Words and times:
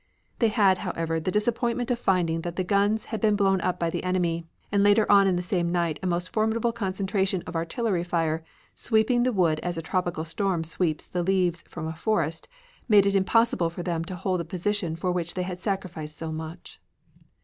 They 0.39 0.47
had, 0.47 0.79
however, 0.79 1.19
the 1.19 1.29
disappointment 1.29 1.91
of 1.91 1.99
finding 1.99 2.41
that 2.41 2.55
the 2.55 2.63
guns 2.63 3.05
had 3.13 3.21
been 3.21 3.35
blown 3.35 3.61
up 3.61 3.77
by 3.77 3.91
the 3.91 4.03
enemy, 4.03 4.47
and 4.71 4.81
later 4.81 5.05
on 5.11 5.27
in 5.27 5.35
the 5.35 5.43
same 5.43 5.71
night 5.71 5.99
a 6.01 6.07
most 6.07 6.33
formidable 6.33 6.71
concentration 6.71 7.43
of 7.45 7.55
artillery 7.55 8.03
fire, 8.03 8.43
sweeping 8.73 9.21
the 9.21 9.31
wood 9.31 9.59
as 9.59 9.77
a 9.77 9.81
tropical 9.83 10.25
storm 10.25 10.63
sweeps 10.63 11.05
the 11.07 11.21
leaves 11.21 11.63
from 11.69 11.85
a 11.87 11.93
forest, 11.93 12.47
made 12.89 13.05
it 13.05 13.13
impossible 13.13 13.69
for 13.69 13.83
them 13.83 14.03
to 14.05 14.15
hold 14.15 14.39
the 14.39 14.45
position 14.45 14.95
for 14.95 15.11
which 15.11 15.35
they 15.35 15.43
had 15.43 15.59
sacrificed 15.59 16.17
so 16.17 16.31
much. 16.31 16.81